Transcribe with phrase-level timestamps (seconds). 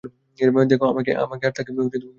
[0.71, 1.11] দেখো, আমাকে
[1.47, 2.09] আর তাঁকে ঘৃণা করতে হবে না।